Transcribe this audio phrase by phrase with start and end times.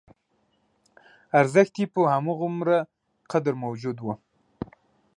[1.39, 2.77] ارزښت یې په همغومره
[3.31, 4.07] قدر موجود و.